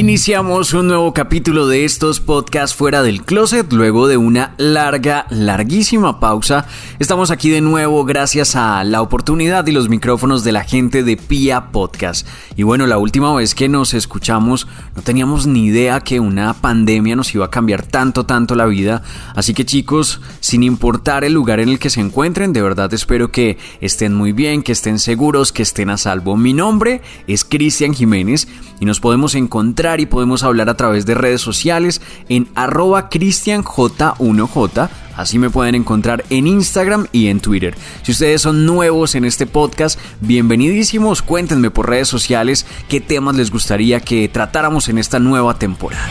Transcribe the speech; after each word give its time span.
Iniciamos 0.00 0.72
un 0.72 0.86
nuevo 0.86 1.12
capítulo 1.12 1.68
de 1.68 1.84
estos 1.84 2.20
podcasts 2.20 2.74
fuera 2.74 3.02
del 3.02 3.22
closet 3.22 3.70
luego 3.70 4.08
de 4.08 4.16
una 4.16 4.54
larga, 4.56 5.26
larguísima 5.28 6.18
pausa. 6.20 6.64
Estamos 6.98 7.30
aquí 7.30 7.50
de 7.50 7.60
nuevo 7.60 8.06
gracias 8.06 8.56
a 8.56 8.82
la 8.82 9.02
oportunidad 9.02 9.66
y 9.66 9.72
los 9.72 9.90
micrófonos 9.90 10.42
de 10.42 10.52
la 10.52 10.64
gente 10.64 11.02
de 11.02 11.18
Pia 11.18 11.70
Podcast. 11.70 12.26
Y 12.56 12.62
bueno, 12.62 12.86
la 12.86 12.96
última 12.96 13.34
vez 13.34 13.54
que 13.54 13.68
nos 13.68 13.92
escuchamos 13.92 14.66
no 14.96 15.02
teníamos 15.02 15.46
ni 15.46 15.66
idea 15.66 16.00
que 16.00 16.18
una 16.18 16.54
pandemia 16.54 17.14
nos 17.14 17.34
iba 17.34 17.44
a 17.44 17.50
cambiar 17.50 17.82
tanto, 17.82 18.24
tanto 18.24 18.54
la 18.54 18.64
vida. 18.64 19.02
Así 19.34 19.52
que 19.52 19.66
chicos, 19.66 20.22
sin 20.40 20.62
importar 20.62 21.24
el 21.24 21.34
lugar 21.34 21.60
en 21.60 21.68
el 21.68 21.78
que 21.78 21.90
se 21.90 22.00
encuentren, 22.00 22.54
de 22.54 22.62
verdad 22.62 22.94
espero 22.94 23.30
que 23.30 23.58
estén 23.82 24.14
muy 24.14 24.32
bien, 24.32 24.62
que 24.62 24.72
estén 24.72 24.98
seguros, 24.98 25.52
que 25.52 25.62
estén 25.62 25.90
a 25.90 25.98
salvo. 25.98 26.38
Mi 26.38 26.54
nombre 26.54 27.02
es 27.26 27.44
Cristian 27.44 27.92
Jiménez 27.92 28.48
y 28.80 28.86
nos 28.86 28.98
podemos 28.98 29.34
encontrar 29.34 29.89
y 29.98 30.06
podemos 30.06 30.44
hablar 30.44 30.68
a 30.68 30.76
través 30.76 31.06
de 31.06 31.14
redes 31.14 31.40
sociales 31.40 32.00
en 32.28 32.48
arroba 32.54 33.10
cristianj1j. 33.10 34.88
Así 35.16 35.38
me 35.38 35.50
pueden 35.50 35.74
encontrar 35.74 36.24
en 36.30 36.46
Instagram 36.46 37.06
y 37.12 37.26
en 37.26 37.40
Twitter. 37.40 37.74
Si 38.02 38.12
ustedes 38.12 38.42
son 38.42 38.64
nuevos 38.64 39.14
en 39.16 39.24
este 39.24 39.46
podcast, 39.46 39.98
bienvenidísimos. 40.20 41.22
Cuéntenme 41.22 41.70
por 41.70 41.88
redes 41.88 42.08
sociales 42.08 42.66
qué 42.88 43.00
temas 43.00 43.34
les 43.34 43.50
gustaría 43.50 44.00
que 44.00 44.28
tratáramos 44.28 44.88
en 44.88 44.98
esta 44.98 45.18
nueva 45.18 45.58
temporada. 45.58 46.08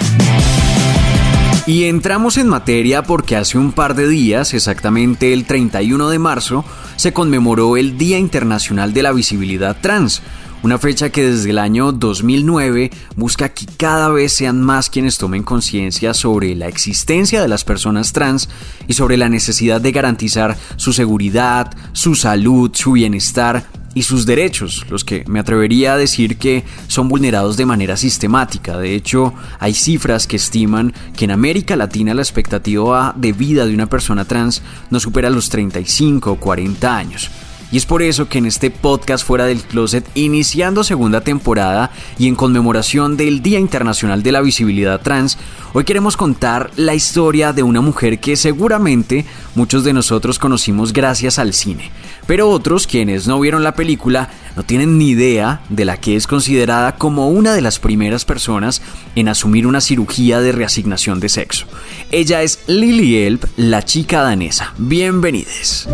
Y 1.69 1.83
entramos 1.83 2.37
en 2.37 2.47
materia 2.47 3.03
porque 3.03 3.35
hace 3.35 3.59
un 3.59 3.73
par 3.73 3.93
de 3.93 4.07
días, 4.07 4.55
exactamente 4.55 5.33
el 5.33 5.45
31 5.45 6.09
de 6.09 6.17
marzo, 6.17 6.65
se 6.95 7.13
conmemoró 7.13 7.77
el 7.77 7.95
Día 7.95 8.17
Internacional 8.17 8.91
de 8.91 9.03
la 9.03 9.11
Visibilidad 9.11 9.77
Trans 9.79 10.23
una 10.61 10.77
fecha 10.77 11.09
que 11.09 11.25
desde 11.25 11.51
el 11.51 11.57
año 11.57 11.91
2009 11.91 12.91
busca 13.15 13.49
que 13.49 13.65
cada 13.77 14.09
vez 14.09 14.33
sean 14.33 14.61
más 14.61 14.89
quienes 14.89 15.17
tomen 15.17 15.43
conciencia 15.43 16.13
sobre 16.13 16.55
la 16.55 16.67
existencia 16.67 17.41
de 17.41 17.47
las 17.47 17.63
personas 17.63 18.11
trans 18.11 18.49
y 18.87 18.93
sobre 18.93 19.17
la 19.17 19.29
necesidad 19.29 19.79
de 19.79 19.91
garantizar 19.91 20.57
su 20.75 20.91
seguridad, 20.91 21.75
su 21.93 22.15
salud, 22.15 22.71
su 22.73 22.93
bienestar 22.93 23.65
y 23.93 24.03
sus 24.03 24.25
derechos, 24.25 24.85
los 24.89 25.03
que 25.03 25.23
me 25.27 25.39
atrevería 25.39 25.93
a 25.93 25.97
decir 25.97 26.37
que 26.37 26.63
son 26.87 27.07
vulnerados 27.07 27.57
de 27.57 27.65
manera 27.65 27.97
sistemática. 27.97 28.77
De 28.77 28.95
hecho, 28.95 29.33
hay 29.59 29.73
cifras 29.73 30.27
que 30.27 30.35
estiman 30.35 30.93
que 31.15 31.25
en 31.25 31.31
América 31.31 31.75
Latina 31.75 32.13
la 32.13 32.21
expectativa 32.21 33.13
de 33.15 33.33
vida 33.33 33.65
de 33.65 33.73
una 33.73 33.87
persona 33.87 34.25
trans 34.25 34.61
no 34.89 34.99
supera 34.99 35.29
los 35.29 35.49
35 35.49 36.31
o 36.31 36.35
40 36.35 36.97
años. 36.97 37.31
Y 37.71 37.77
es 37.77 37.85
por 37.85 38.01
eso 38.01 38.27
que 38.27 38.39
en 38.39 38.47
este 38.47 38.71
podcast 38.71 39.23
Fuera 39.23 39.45
del 39.45 39.61
Closet, 39.61 40.03
iniciando 40.15 40.83
segunda 40.83 41.21
temporada 41.21 41.91
y 42.17 42.27
en 42.27 42.35
conmemoración 42.35 43.15
del 43.15 43.43
Día 43.43 43.59
Internacional 43.59 44.23
de 44.23 44.31
la 44.31 44.41
Visibilidad 44.41 45.01
Trans, 45.01 45.37
hoy 45.73 45.83
queremos 45.83 46.17
contar 46.17 46.71
la 46.77 46.95
historia 46.95 47.53
de 47.53 47.61
una 47.61 47.81
mujer 47.81 48.19
que 48.19 48.35
seguramente 48.37 49.25
muchos 49.53 49.83
de 49.83 49.93
nosotros 49.93 50.39
conocimos 50.39 50.93
gracias 50.93 51.37
al 51.37 51.53
cine. 51.53 51.91
Pero 52.25 52.49
otros, 52.49 52.87
quienes 52.87 53.27
no 53.27 53.39
vieron 53.39 53.63
la 53.63 53.75
película, 53.75 54.29
no 54.55 54.63
tienen 54.63 54.97
ni 54.97 55.09
idea 55.09 55.61
de 55.69 55.85
la 55.85 55.97
que 55.97 56.15
es 56.15 56.25
considerada 56.25 56.95
como 56.95 57.29
una 57.29 57.53
de 57.53 57.61
las 57.61 57.77
primeras 57.77 58.25
personas 58.25 58.81
en 59.15 59.27
asumir 59.27 59.67
una 59.67 59.81
cirugía 59.81 60.41
de 60.41 60.53
reasignación 60.53 61.19
de 61.19 61.29
sexo. 61.29 61.67
Ella 62.11 62.41
es 62.41 62.59
Lily 62.65 63.17
Elp, 63.17 63.45
la 63.57 63.85
chica 63.85 64.23
danesa. 64.23 64.73
Bienvenidos. 64.77 65.87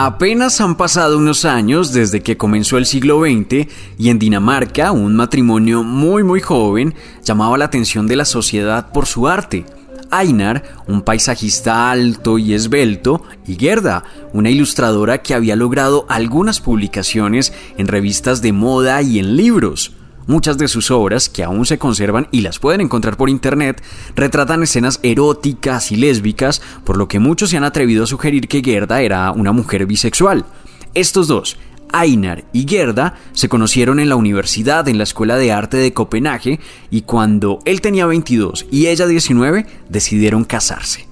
Apenas 0.00 0.60
han 0.60 0.76
pasado 0.76 1.18
unos 1.18 1.44
años 1.44 1.92
desde 1.92 2.22
que 2.22 2.36
comenzó 2.36 2.78
el 2.78 2.86
siglo 2.86 3.20
XX 3.20 3.66
y 3.98 4.10
en 4.10 4.20
Dinamarca 4.20 4.92
un 4.92 5.16
matrimonio 5.16 5.82
muy 5.82 6.22
muy 6.22 6.40
joven 6.40 6.94
llamaba 7.24 7.58
la 7.58 7.64
atención 7.64 8.06
de 8.06 8.14
la 8.14 8.24
sociedad 8.24 8.92
por 8.92 9.06
su 9.06 9.26
arte. 9.26 9.66
Einar, 10.12 10.62
un 10.86 11.02
paisajista 11.02 11.90
alto 11.90 12.38
y 12.38 12.54
esbelto, 12.54 13.24
y 13.44 13.56
Gerda, 13.56 14.04
una 14.32 14.50
ilustradora 14.50 15.18
que 15.18 15.34
había 15.34 15.56
logrado 15.56 16.06
algunas 16.08 16.60
publicaciones 16.60 17.52
en 17.76 17.88
revistas 17.88 18.40
de 18.40 18.52
moda 18.52 19.02
y 19.02 19.18
en 19.18 19.36
libros. 19.36 19.97
Muchas 20.28 20.58
de 20.58 20.68
sus 20.68 20.90
obras, 20.90 21.30
que 21.30 21.42
aún 21.42 21.64
se 21.64 21.78
conservan 21.78 22.28
y 22.30 22.42
las 22.42 22.58
pueden 22.58 22.82
encontrar 22.82 23.16
por 23.16 23.30
internet, 23.30 23.82
retratan 24.14 24.62
escenas 24.62 25.00
eróticas 25.02 25.90
y 25.90 25.96
lésbicas, 25.96 26.60
por 26.84 26.98
lo 26.98 27.08
que 27.08 27.18
muchos 27.18 27.48
se 27.48 27.56
han 27.56 27.64
atrevido 27.64 28.04
a 28.04 28.06
sugerir 28.06 28.46
que 28.46 28.62
Gerda 28.62 29.00
era 29.00 29.32
una 29.32 29.52
mujer 29.52 29.86
bisexual. 29.86 30.44
Estos 30.92 31.28
dos, 31.28 31.56
Einar 31.94 32.44
y 32.52 32.68
Gerda 32.68 33.14
se 33.32 33.48
conocieron 33.48 34.00
en 34.00 34.10
la 34.10 34.16
universidad 34.16 34.86
en 34.88 34.98
la 34.98 35.04
Escuela 35.04 35.36
de 35.36 35.50
Arte 35.50 35.78
de 35.78 35.94
Copenhague 35.94 36.60
y 36.90 37.02
cuando 37.02 37.60
él 37.64 37.80
tenía 37.80 38.04
22 38.04 38.66
y 38.70 38.88
ella 38.88 39.06
19 39.06 39.64
decidieron 39.88 40.44
casarse. 40.44 41.07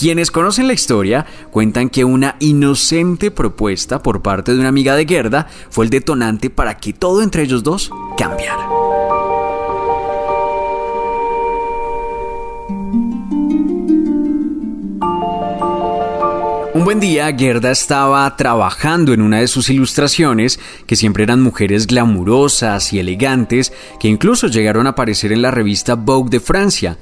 Quienes 0.00 0.30
conocen 0.30 0.66
la 0.66 0.72
historia 0.72 1.26
cuentan 1.50 1.90
que 1.90 2.06
una 2.06 2.36
inocente 2.38 3.30
propuesta 3.30 4.02
por 4.02 4.22
parte 4.22 4.54
de 4.54 4.58
una 4.58 4.70
amiga 4.70 4.96
de 4.96 5.04
Gerda 5.04 5.46
fue 5.68 5.84
el 5.84 5.90
detonante 5.90 6.48
para 6.48 6.78
que 6.78 6.94
todo 6.94 7.20
entre 7.20 7.42
ellos 7.42 7.62
dos 7.62 7.90
cambiara. 8.16 8.66
Un 16.72 16.84
buen 16.84 16.98
día, 16.98 17.30
Gerda 17.36 17.70
estaba 17.70 18.34
trabajando 18.36 19.12
en 19.12 19.20
una 19.20 19.40
de 19.40 19.48
sus 19.48 19.68
ilustraciones, 19.68 20.58
que 20.86 20.96
siempre 20.96 21.24
eran 21.24 21.42
mujeres 21.42 21.86
glamurosas 21.86 22.94
y 22.94 23.00
elegantes, 23.00 23.70
que 24.00 24.08
incluso 24.08 24.46
llegaron 24.46 24.86
a 24.86 24.90
aparecer 24.90 25.30
en 25.30 25.42
la 25.42 25.50
revista 25.50 25.94
Vogue 25.94 26.30
de 26.30 26.40
Francia 26.40 26.96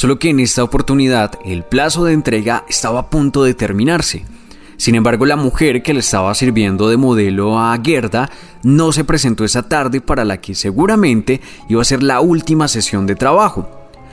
solo 0.00 0.18
que 0.18 0.30
en 0.30 0.40
esta 0.40 0.64
oportunidad 0.64 1.38
el 1.44 1.62
plazo 1.62 2.06
de 2.06 2.14
entrega 2.14 2.64
estaba 2.70 3.00
a 3.00 3.10
punto 3.10 3.44
de 3.44 3.52
terminarse. 3.52 4.24
Sin 4.78 4.94
embargo, 4.94 5.26
la 5.26 5.36
mujer 5.36 5.82
que 5.82 5.92
le 5.92 6.00
estaba 6.00 6.34
sirviendo 6.34 6.88
de 6.88 6.96
modelo 6.96 7.58
a 7.58 7.78
Gerda 7.84 8.30
no 8.62 8.92
se 8.92 9.04
presentó 9.04 9.44
esa 9.44 9.68
tarde 9.68 10.00
para 10.00 10.24
la 10.24 10.38
que 10.38 10.54
seguramente 10.54 11.42
iba 11.68 11.82
a 11.82 11.84
ser 11.84 12.02
la 12.02 12.20
última 12.20 12.66
sesión 12.66 13.06
de 13.06 13.14
trabajo. 13.14 13.68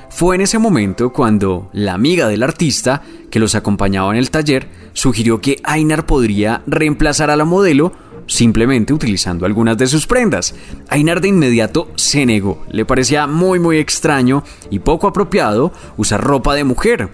Fue 0.09 0.35
en 0.35 0.41
ese 0.41 0.59
momento 0.59 1.13
cuando 1.13 1.69
la 1.71 1.93
amiga 1.93 2.27
del 2.27 2.43
artista, 2.43 3.01
que 3.31 3.39
los 3.39 3.55
acompañaba 3.55 4.11
en 4.11 4.17
el 4.17 4.29
taller, 4.29 4.67
sugirió 4.91 5.39
que 5.39 5.61
Ainar 5.63 6.05
podría 6.05 6.63
reemplazar 6.67 7.29
a 7.29 7.37
la 7.37 7.45
modelo 7.45 7.93
simplemente 8.27 8.93
utilizando 8.93 9.45
algunas 9.45 9.77
de 9.77 9.87
sus 9.87 10.05
prendas. 10.05 10.53
Ainar 10.89 11.21
de 11.21 11.29
inmediato 11.29 11.89
se 11.95 12.25
negó, 12.25 12.63
le 12.69 12.85
parecía 12.85 13.25
muy 13.25 13.59
muy 13.59 13.79
extraño 13.79 14.43
y 14.69 14.79
poco 14.79 15.07
apropiado 15.07 15.73
usar 15.97 16.23
ropa 16.23 16.53
de 16.53 16.63
mujer. 16.63 17.09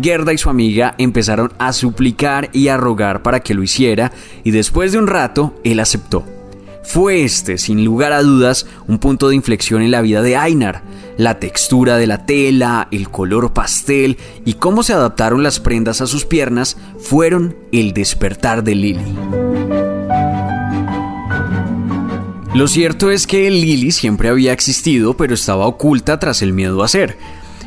Gerda 0.00 0.32
y 0.32 0.38
su 0.38 0.50
amiga 0.50 0.94
empezaron 0.98 1.52
a 1.58 1.72
suplicar 1.72 2.50
y 2.52 2.68
a 2.68 2.76
rogar 2.76 3.22
para 3.22 3.40
que 3.40 3.54
lo 3.54 3.62
hiciera 3.62 4.10
y 4.42 4.50
después 4.50 4.90
de 4.92 4.98
un 4.98 5.06
rato 5.06 5.54
él 5.62 5.78
aceptó. 5.78 6.24
Fue 6.82 7.24
este, 7.24 7.56
sin 7.56 7.82
lugar 7.84 8.12
a 8.12 8.22
dudas, 8.22 8.66
un 8.86 8.98
punto 8.98 9.28
de 9.28 9.34
inflexión 9.34 9.80
en 9.82 9.90
la 9.90 10.02
vida 10.02 10.20
de 10.20 10.36
Ainar. 10.36 10.82
La 11.16 11.38
textura 11.40 11.96
de 11.96 12.06
la 12.06 12.26
tela, 12.26 12.88
el 12.90 13.08
color 13.08 13.52
pastel 13.52 14.18
y 14.44 14.54
cómo 14.54 14.82
se 14.82 14.92
adaptaron 14.92 15.42
las 15.42 15.60
prendas 15.60 16.00
a 16.00 16.06
sus 16.06 16.26
piernas 16.26 16.76
fueron 16.98 17.56
el 17.72 17.94
despertar 17.94 18.64
de 18.64 18.74
Lily. 18.74 19.43
Lo 22.54 22.68
cierto 22.68 23.10
es 23.10 23.26
que 23.26 23.50
Lily 23.50 23.90
siempre 23.90 24.28
había 24.28 24.52
existido, 24.52 25.16
pero 25.16 25.34
estaba 25.34 25.66
oculta 25.66 26.20
tras 26.20 26.40
el 26.40 26.52
miedo 26.52 26.84
a 26.84 26.88
ser. 26.88 27.18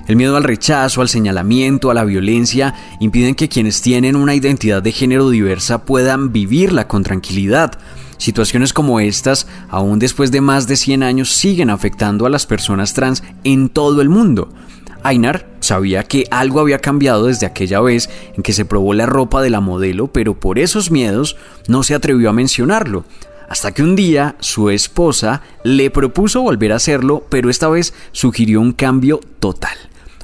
El 0.08 0.16
miedo 0.16 0.38
al 0.38 0.46
rechazo, 0.46 1.02
al 1.02 1.10
señalamiento, 1.10 1.92
a 1.92 1.94
la 1.94 2.06
violencia 2.06 2.74
impiden 3.02 3.36
que 3.36 3.50
quienes 3.50 3.82
tienen 3.82 4.16
una 4.16 4.34
identidad 4.34 4.82
de 4.82 4.94
género 4.94 5.30
diversa 5.30 5.84
puedan 5.84 6.32
vivirla 6.32 6.88
con 6.88 7.04
tranquilidad. 7.04 7.74
Situaciones 8.18 8.72
como 8.72 9.02
estas, 9.02 9.48
aún 9.68 10.00
después 10.00 10.32
de 10.32 10.40
más 10.40 10.68
de 10.68 10.78
100 10.78 11.04
años, 11.04 11.34
siguen 11.34 11.70
afectando 11.70 12.26
a 12.26 12.30
las 12.30 12.46
personas 12.46 12.94
trans 12.94 13.24
en 13.44 13.68
todo 13.68 14.02
el 14.02 14.08
mundo. 14.08 14.54
Ainar 15.04 15.50
sabía 15.60 16.06
que 16.06 16.28
algo 16.32 16.62
había 16.62 16.80
cambiado 16.80 17.26
desde 17.26 17.46
aquella 17.46 17.82
vez 17.82 18.10
en 18.38 18.42
que 18.42 18.54
se 18.54 18.64
probó 18.64 18.94
la 18.94 19.06
ropa 19.06 19.42
de 19.42 19.50
la 19.50 19.60
modelo, 19.60 20.08
pero 20.08 20.40
por 20.40 20.58
esos 20.58 20.92
miedos 20.92 21.36
no 21.68 21.84
se 21.84 21.94
atrevió 21.94 22.30
a 22.30 22.34
mencionarlo 22.34 23.04
hasta 23.50 23.72
que 23.72 23.84
un 23.84 23.96
día 23.96 24.36
su 24.40 24.70
esposa 24.70 25.42
le 25.64 25.90
propuso 25.90 26.42
volver 26.42 26.74
a 26.74 26.78
hacerlo, 26.78 27.26
pero 27.30 27.50
esta 27.50 27.70
vez 27.70 27.94
sugirió 28.12 28.62
un 28.62 28.74
cambio 28.74 29.20
total. 29.40 29.78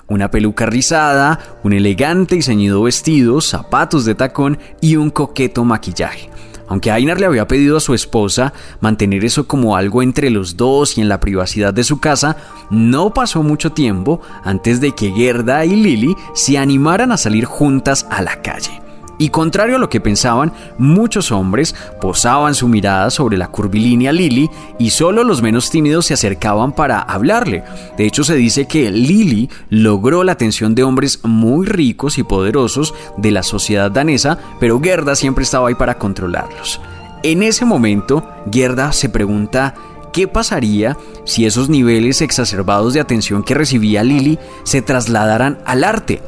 Una 0.08 0.30
peluca 0.30 0.66
rizada, 0.66 1.40
un 1.64 1.74
elegante 1.74 2.36
y 2.36 2.42
ceñido 2.42 2.84
vestido, 2.84 3.42
zapatos 3.42 4.06
de 4.06 4.16
tacón 4.16 4.60
y 4.82 4.98
un 4.98 5.10
coqueto 5.10 5.64
maquillaje. 5.64 6.30
Aunque 6.68 6.92
Ainar 6.92 7.20
le 7.20 7.26
había 7.26 7.48
pedido 7.48 7.78
a 7.78 7.82
su 7.82 7.94
esposa 7.94 8.54
mantener 8.80 9.26
eso 9.26 9.48
como 9.48 9.76
algo 9.76 10.02
entre 10.02 10.30
los 10.30 10.58
dos 10.58 10.98
y 10.98 11.02
en 11.02 11.10
la 11.10 11.20
privacidad 11.20 11.74
de 11.74 11.84
su 11.84 12.00
casa, 12.00 12.38
no 12.70 13.14
pasó 13.14 13.44
mucho 13.44 13.72
tiempo 13.72 14.22
antes 14.44 14.82
de 14.82 14.94
que 14.94 15.12
Gerda 15.12 15.66
y 15.66 15.76
Lily 15.76 16.16
se 16.34 16.58
animaran 16.58 17.12
a 17.12 17.18
salir 17.18 17.46
juntas 17.46 18.06
a 18.10 18.22
la 18.22 18.42
calle. 18.42 18.83
Y 19.20 19.30
contrario 19.30 19.76
a 19.76 19.80
lo 19.80 19.90
que 19.90 20.02
pensaban, 20.02 20.52
muchos 20.78 21.32
hombres 21.32 21.76
posaban 22.02 22.56
su 22.56 22.68
mirada 22.68 23.10
sobre 23.10 23.38
la 23.38 23.48
curvilínea 23.48 24.12
Lily 24.12 24.50
y 24.80 24.90
solo 24.90 25.24
los 25.24 25.42
menos 25.42 25.70
tímidos 25.70 26.08
se 26.08 26.16
acercaban 26.16 26.72
para 26.74 27.00
hablarle. 27.00 27.64
De 27.98 28.06
hecho, 28.06 28.24
se 28.24 28.36
dice 28.36 28.66
que 28.66 28.90
Lily 28.92 29.50
logró 29.70 30.24
la 30.24 30.32
atención 30.32 30.74
de 30.76 30.84
hombres 30.84 31.20
muy 31.24 31.66
ricos 31.68 32.18
y 32.18 32.24
poderosos 32.24 32.94
de 33.18 33.32
la 33.32 33.44
sociedad 33.44 33.92
danesa, 33.92 34.40
pero 34.60 34.82
Gerda 34.82 35.16
siempre 35.16 35.44
estaba 35.44 35.68
ahí 35.68 35.76
para 35.76 35.98
controlarlos. 35.98 36.82
En 37.22 37.44
ese 37.44 37.66
momento, 37.66 38.28
Gerda 38.52 38.92
se 38.92 39.10
pregunta 39.10 39.76
qué 40.12 40.28
pasaría 40.28 40.98
si 41.26 41.46
esos 41.46 41.70
niveles 41.70 42.22
exacerbados 42.22 42.94
de 42.94 43.00
atención 43.00 43.44
que 43.44 43.54
recibía 43.54 44.04
Lily 44.04 44.40
se 44.64 44.82
trasladaran 44.82 45.60
al 45.66 45.84
arte. 45.84 46.22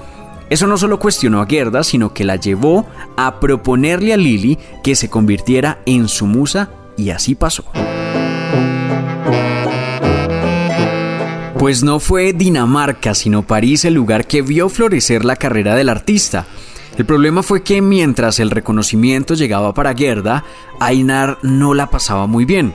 Eso 0.50 0.68
no 0.68 0.78
solo 0.78 1.00
cuestionó 1.00 1.42
a 1.42 1.48
Gerda, 1.48 1.84
sino 1.84 2.14
que 2.14 2.24
la 2.24 2.36
llevó 2.36 2.86
a 3.18 3.40
proponerle 3.40 4.14
a 4.14 4.18
Lily 4.18 4.60
que 4.84 4.96
se 4.96 5.10
convirtiera 5.10 5.80
en 5.86 6.08
su 6.08 6.28
musa 6.28 6.70
y 6.98 7.10
así 7.10 7.36
pasó. 7.36 7.66
Pues 11.58 11.84
no 11.84 12.00
fue 12.00 12.34
Dinamarca, 12.34 13.16
sino 13.16 13.42
París 13.42 13.86
el 13.86 13.96
lugar 13.96 14.28
que 14.28 14.44
vio 14.44 14.70
florecer 14.70 15.26
la 15.26 15.36
carrera 15.36 15.74
del 15.74 15.90
artista. 15.90 16.46
El 16.98 17.06
problema 17.06 17.42
fue 17.42 17.64
que 17.64 17.82
mientras 17.82 18.40
el 18.40 18.52
reconocimiento 18.52 19.34
llegaba 19.34 19.74
para 19.74 19.96
Gerda, 19.96 20.46
Einar 20.80 21.40
no 21.42 21.74
la 21.74 21.90
pasaba 21.90 22.28
muy 22.28 22.46
bien. 22.46 22.74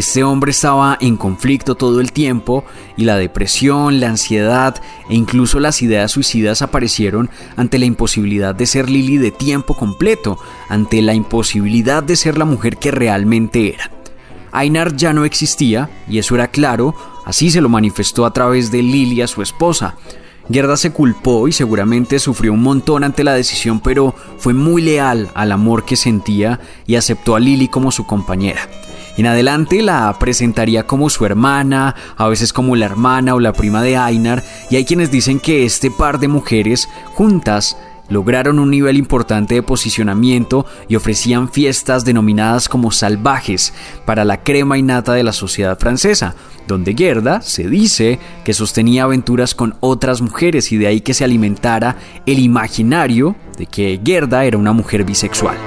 Este 0.00 0.24
hombre 0.24 0.50
estaba 0.50 0.96
en 0.98 1.18
conflicto 1.18 1.74
todo 1.74 2.00
el 2.00 2.12
tiempo 2.12 2.64
y 2.96 3.04
la 3.04 3.18
depresión, 3.18 4.00
la 4.00 4.08
ansiedad 4.08 4.80
e 5.10 5.14
incluso 5.14 5.60
las 5.60 5.82
ideas 5.82 6.10
suicidas 6.10 6.62
aparecieron 6.62 7.28
ante 7.58 7.78
la 7.78 7.84
imposibilidad 7.84 8.54
de 8.54 8.64
ser 8.64 8.88
Lily 8.88 9.18
de 9.18 9.30
tiempo 9.30 9.74
completo, 9.74 10.38
ante 10.70 11.02
la 11.02 11.12
imposibilidad 11.12 12.02
de 12.02 12.16
ser 12.16 12.38
la 12.38 12.46
mujer 12.46 12.78
que 12.78 12.90
realmente 12.90 13.74
era. 13.74 13.90
Einar 14.54 14.96
ya 14.96 15.12
no 15.12 15.26
existía 15.26 15.90
y 16.08 16.16
eso 16.16 16.34
era 16.34 16.48
claro, 16.48 16.94
así 17.26 17.50
se 17.50 17.60
lo 17.60 17.68
manifestó 17.68 18.24
a 18.24 18.32
través 18.32 18.70
de 18.70 18.82
Lily 18.82 19.20
a 19.20 19.26
su 19.26 19.42
esposa. 19.42 19.96
Gerda 20.50 20.78
se 20.78 20.92
culpó 20.92 21.46
y 21.46 21.52
seguramente 21.52 22.18
sufrió 22.20 22.54
un 22.54 22.62
montón 22.62 23.04
ante 23.04 23.22
la 23.22 23.34
decisión, 23.34 23.80
pero 23.80 24.14
fue 24.38 24.54
muy 24.54 24.80
leal 24.80 25.30
al 25.34 25.52
amor 25.52 25.84
que 25.84 25.96
sentía 25.96 26.58
y 26.86 26.94
aceptó 26.94 27.36
a 27.36 27.40
Lily 27.40 27.68
como 27.68 27.92
su 27.92 28.06
compañera. 28.06 28.62
En 29.20 29.26
adelante 29.26 29.82
la 29.82 30.16
presentaría 30.18 30.86
como 30.86 31.10
su 31.10 31.26
hermana, 31.26 31.94
a 32.16 32.26
veces 32.28 32.54
como 32.54 32.74
la 32.74 32.86
hermana 32.86 33.34
o 33.34 33.38
la 33.38 33.52
prima 33.52 33.82
de 33.82 33.98
Ainar, 33.98 34.42
y 34.70 34.76
hay 34.76 34.86
quienes 34.86 35.10
dicen 35.10 35.40
que 35.40 35.66
este 35.66 35.90
par 35.90 36.20
de 36.20 36.28
mujeres 36.28 36.88
juntas 37.12 37.76
lograron 38.08 38.58
un 38.58 38.70
nivel 38.70 38.96
importante 38.96 39.56
de 39.56 39.62
posicionamiento 39.62 40.64
y 40.88 40.96
ofrecían 40.96 41.52
fiestas 41.52 42.06
denominadas 42.06 42.70
como 42.70 42.92
salvajes 42.92 43.74
para 44.06 44.24
la 44.24 44.42
crema 44.42 44.78
innata 44.78 45.12
de 45.12 45.22
la 45.22 45.34
sociedad 45.34 45.78
francesa, 45.78 46.34
donde 46.66 46.94
Gerda 46.94 47.42
se 47.42 47.68
dice 47.68 48.18
que 48.42 48.54
sostenía 48.54 49.02
aventuras 49.02 49.54
con 49.54 49.74
otras 49.80 50.22
mujeres 50.22 50.72
y 50.72 50.78
de 50.78 50.86
ahí 50.86 51.02
que 51.02 51.12
se 51.12 51.24
alimentara 51.24 51.98
el 52.24 52.38
imaginario 52.38 53.36
de 53.58 53.66
que 53.66 54.00
Gerda 54.02 54.46
era 54.46 54.56
una 54.56 54.72
mujer 54.72 55.04
bisexual. 55.04 55.58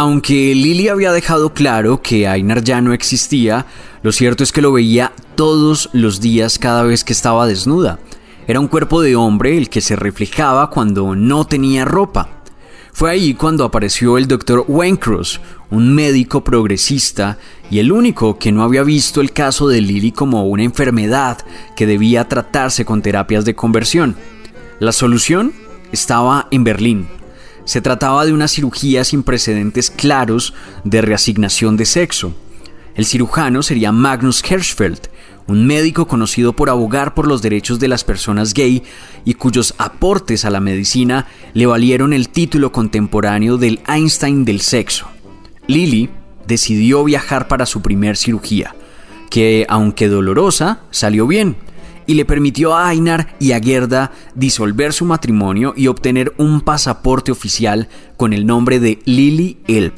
Aunque 0.00 0.54
Lily 0.54 0.88
había 0.88 1.12
dejado 1.12 1.52
claro 1.52 2.00
que 2.00 2.26
Einar 2.26 2.64
ya 2.64 2.80
no 2.80 2.94
existía, 2.94 3.66
lo 4.02 4.12
cierto 4.12 4.42
es 4.42 4.50
que 4.50 4.62
lo 4.62 4.72
veía 4.72 5.12
todos 5.34 5.90
los 5.92 6.22
días 6.22 6.58
cada 6.58 6.84
vez 6.84 7.04
que 7.04 7.12
estaba 7.12 7.46
desnuda. 7.46 7.98
Era 8.46 8.60
un 8.60 8.68
cuerpo 8.68 9.02
de 9.02 9.14
hombre 9.14 9.58
el 9.58 9.68
que 9.68 9.82
se 9.82 9.96
reflejaba 9.96 10.70
cuando 10.70 11.14
no 11.14 11.46
tenía 11.46 11.84
ropa. 11.84 12.30
Fue 12.94 13.10
ahí 13.10 13.34
cuando 13.34 13.62
apareció 13.62 14.16
el 14.16 14.26
doctor 14.26 14.64
Wencross, 14.66 15.38
un 15.68 15.94
médico 15.94 16.42
progresista 16.42 17.36
y 17.70 17.78
el 17.78 17.92
único 17.92 18.38
que 18.38 18.52
no 18.52 18.62
había 18.62 18.82
visto 18.82 19.20
el 19.20 19.32
caso 19.32 19.68
de 19.68 19.82
Lily 19.82 20.12
como 20.12 20.46
una 20.46 20.62
enfermedad 20.62 21.44
que 21.76 21.84
debía 21.84 22.26
tratarse 22.26 22.86
con 22.86 23.02
terapias 23.02 23.44
de 23.44 23.54
conversión. 23.54 24.16
La 24.78 24.92
solución 24.92 25.52
estaba 25.92 26.48
en 26.50 26.64
Berlín, 26.64 27.06
se 27.64 27.80
trataba 27.80 28.24
de 28.24 28.32
una 28.32 28.48
cirugía 28.48 29.04
sin 29.04 29.22
precedentes 29.22 29.90
claros 29.90 30.54
de 30.84 31.02
reasignación 31.02 31.76
de 31.76 31.86
sexo. 31.86 32.34
El 32.94 33.06
cirujano 33.06 33.62
sería 33.62 33.92
Magnus 33.92 34.42
Hirschfeld, 34.48 35.08
un 35.46 35.66
médico 35.66 36.06
conocido 36.06 36.52
por 36.54 36.70
abogar 36.70 37.14
por 37.14 37.26
los 37.26 37.42
derechos 37.42 37.78
de 37.80 37.88
las 37.88 38.04
personas 38.04 38.54
gay 38.54 38.82
y 39.24 39.34
cuyos 39.34 39.74
aportes 39.78 40.44
a 40.44 40.50
la 40.50 40.60
medicina 40.60 41.26
le 41.54 41.66
valieron 41.66 42.12
el 42.12 42.28
título 42.28 42.72
contemporáneo 42.72 43.56
del 43.56 43.80
Einstein 43.88 44.44
del 44.44 44.60
sexo. 44.60 45.06
Lily 45.66 46.10
decidió 46.46 47.04
viajar 47.04 47.48
para 47.48 47.66
su 47.66 47.82
primer 47.82 48.16
cirugía, 48.16 48.74
que 49.30 49.66
aunque 49.68 50.08
dolorosa, 50.08 50.80
salió 50.90 51.26
bien 51.26 51.56
y 52.10 52.14
le 52.14 52.24
permitió 52.24 52.76
a 52.76 52.92
Einar 52.92 53.36
y 53.38 53.52
a 53.52 53.60
Gerda 53.60 54.10
disolver 54.34 54.92
su 54.92 55.04
matrimonio 55.04 55.74
y 55.76 55.86
obtener 55.86 56.34
un 56.38 56.60
pasaporte 56.60 57.30
oficial 57.30 57.88
con 58.16 58.32
el 58.32 58.46
nombre 58.46 58.80
de 58.80 58.98
Lily 59.04 59.58
Elb. 59.68 59.94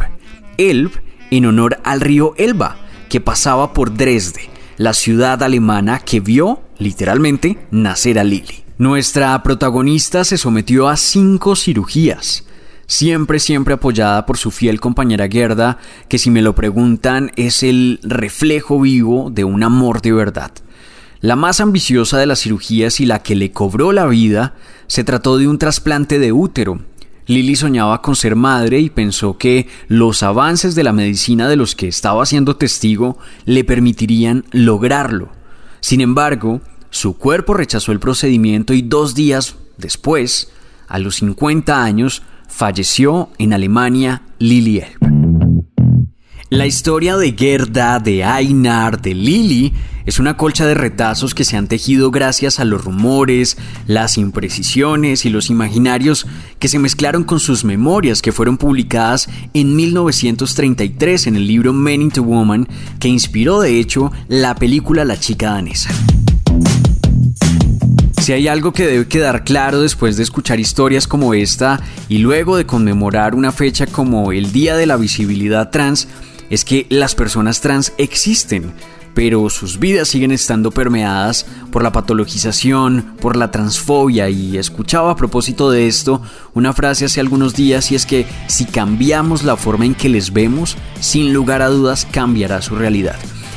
Elb 0.59 0.91
en 1.31 1.47
honor 1.47 1.81
al 1.85 2.03
río 2.03 2.35
Elba, 2.37 2.77
que 3.09 3.23
pasaba 3.23 3.73
por 3.73 3.97
Dresde, 3.97 4.51
la 4.77 4.93
ciudad 4.93 5.43
alemana 5.43 6.01
que 6.01 6.21
vio, 6.21 6.61
literalmente, 6.77 7.67
nacer 7.71 8.19
a 8.19 8.25
Lily. 8.25 8.63
Nuestra 8.77 9.43
protagonista 9.43 10.23
se 10.25 10.37
sometió 10.37 10.91
a 10.91 10.99
cinco 10.99 11.57
cirugías, 11.57 12.45
siempre, 12.87 13.39
siempre 13.39 13.73
apoyada 13.73 14.27
por 14.27 14.37
su 14.37 14.51
fiel 14.51 14.81
compañera 14.81 15.29
Gerda, 15.31 15.79
que 16.11 16.19
si 16.19 16.31
me 16.31 16.43
lo 16.43 16.55
preguntan 16.55 17.33
es 17.37 17.63
el 17.63 18.01
reflejo 18.03 18.79
vivo 18.79 19.31
de 19.31 19.45
un 19.45 19.63
amor 19.63 20.03
de 20.03 20.13
verdad. 20.13 20.53
La 21.23 21.37
más 21.37 21.61
ambiciosa 21.61 22.19
de 22.19 22.27
las 22.27 22.41
cirugías 22.41 22.99
y 22.99 23.07
la 23.07 23.23
que 23.23 23.37
le 23.37 23.53
cobró 23.53 23.93
la 23.93 24.07
vida 24.07 24.55
se 24.89 25.05
trató 25.05 25.39
de 25.39 25.47
un 25.47 25.57
trasplante 25.57 26.19
de 26.19 26.33
útero. 26.33 26.81
Lily 27.29 27.55
soñaba 27.55 28.03
con 28.03 28.17
ser 28.17 28.35
madre 28.35 28.81
y 28.81 28.91
pensó 28.91 29.39
que 29.39 29.69
los 29.87 30.25
avances 30.25 30.75
de 30.75 30.83
la 30.83 30.93
medicina 30.93 31.49
de 31.49 31.55
los 31.55 31.77
que 31.77 31.87
estaba 31.87 32.27
siendo 32.27 32.57
testigo 32.57 33.19
le 33.45 33.63
permitirían 33.63 34.45
lograrlo. 34.51 35.31
Sin 35.79 36.01
embargo, 36.01 36.61
su 36.91 37.17
cuerpo 37.17 37.55
rechazó 37.55 37.93
el 37.93 38.01
procedimiento 38.01 38.75
y 38.75 38.83
dos 38.83 39.15
días 39.15 39.55
después, 39.79 40.51
a 40.89 40.99
los 40.99 41.15
50 41.17 41.85
años, 41.85 42.25
falleció 42.49 43.31
en 43.39 43.53
Alemania 43.53 44.23
Lily 44.41 44.79
Elb. 44.79 45.13
La 46.51 46.67
historia 46.67 47.17
de 47.17 47.33
Gerda, 47.39 48.01
de 48.01 48.25
Einar, 48.25 49.01
de 49.01 49.15
Lily 49.15 49.73
es 50.07 50.19
una 50.19 50.37
colcha 50.37 50.67
de 50.67 50.75
retazos 50.75 51.35
que 51.35 51.45
se 51.45 51.57
han 51.57 51.69
tejido 51.69 52.11
gracias 52.11 52.61
a 52.61 52.65
los 52.65 52.85
rumores, 52.85 53.57
las 53.87 54.19
imprecisiones 54.19 55.25
y 55.25 55.31
los 55.31 55.51
imaginarios 55.51 56.27
que 56.59 56.69
se 56.69 56.79
mezclaron 56.79 57.25
con 57.25 57.41
sus 57.41 57.65
memorias 57.65 58.23
que 58.23 58.33
fueron 58.33 58.57
publicadas 58.57 59.29
en 59.55 59.77
1933 59.77 61.27
en 61.27 61.37
el 61.37 61.47
libro 61.47 61.73
Men 61.73 62.03
into 62.03 62.23
Woman 62.23 62.69
que 62.99 63.09
inspiró 63.09 63.61
de 63.61 63.79
hecho 63.79 64.13
la 64.29 64.55
película 64.55 65.05
La 65.05 65.19
chica 65.19 65.53
danesa. 65.53 65.91
Si 68.23 68.33
hay 68.33 68.47
algo 68.47 68.73
que 68.73 68.87
debe 68.87 69.09
quedar 69.09 69.43
claro 69.43 69.81
después 69.81 70.17
de 70.17 70.23
escuchar 70.23 70.61
historias 70.61 71.09
como 71.09 71.35
esta 71.35 71.81
y 72.09 72.19
luego 72.19 72.57
de 72.57 72.67
conmemorar 72.67 73.35
una 73.35 73.51
fecha 73.51 73.89
como 73.89 74.31
el 74.31 74.53
Día 74.53 74.77
de 74.77 74.87
la 74.87 74.97
Visibilidad 74.97 75.71
Trans, 75.71 76.07
es 76.49 76.65
que 76.65 76.87
las 76.89 77.17
personas 77.17 77.61
trans 77.61 77.93
existen, 77.99 78.73
pero 79.15 79.49
sus 79.51 79.79
vidas 79.79 80.09
siguen 80.09 80.33
estando 80.33 80.71
permeadas 80.71 81.47
por 81.71 81.83
la 81.83 81.93
patologización, 81.93 83.15
por 83.21 83.37
la 83.37 83.51
transfobia 83.51 84.29
y 84.29 84.57
escuchaba 84.57 85.13
a 85.13 85.17
propósito 85.17 85.71
de 85.71 85.87
esto 85.87 86.23
una 86.55 86.73
frase 86.73 87.05
hace 87.05 87.21
algunos 87.21 87.55
días 87.55 87.91
y 87.93 87.95
es 87.95 88.07
que 88.07 88.27
si 88.47 88.65
cambiamos 88.65 89.43
la 89.43 89.57
forma 89.57 89.85
en 89.85 89.95
que 89.95 90.09
les 90.09 90.33
vemos, 90.33 90.77
sin 91.01 91.33
lugar 91.33 91.63
a 91.63 91.69
dudas 91.69 92.07
cambiará 92.11 92.63
su 92.63 92.75
realidad. 92.77 93.17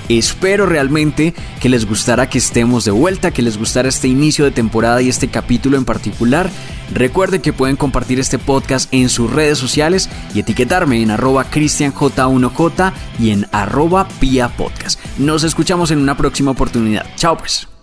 Espero 0.09 0.65
realmente 0.65 1.33
que 1.59 1.69
les 1.69 1.85
gustara 1.85 2.29
que 2.29 2.37
estemos 2.37 2.85
de 2.85 2.91
vuelta, 2.91 3.31
que 3.31 3.41
les 3.41 3.57
gustara 3.57 3.89
este 3.89 4.07
inicio 4.07 4.45
de 4.45 4.51
temporada 4.51 5.01
y 5.01 5.09
este 5.09 5.27
capítulo 5.27 5.77
en 5.77 5.85
particular. 5.85 6.49
Recuerden 6.93 7.41
que 7.41 7.53
pueden 7.53 7.75
compartir 7.75 8.19
este 8.19 8.37
podcast 8.37 8.93
en 8.93 9.09
sus 9.09 9.31
redes 9.31 9.57
sociales 9.57 10.09
y 10.33 10.39
etiquetarme 10.39 11.01
en 11.01 11.11
arroba 11.11 11.49
cristianj1j 11.49 12.93
y 13.19 13.31
en 13.31 13.47
arroba 13.51 14.07
pia 14.19 14.49
podcast. 14.49 14.99
Nos 15.17 15.43
escuchamos 15.43 15.91
en 15.91 15.99
una 15.99 16.15
próxima 16.17 16.51
oportunidad. 16.51 17.05
Chao 17.15 17.37
pues. 17.37 17.74